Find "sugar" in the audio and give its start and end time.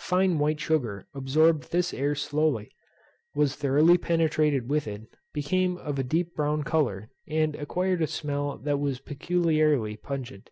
0.58-1.06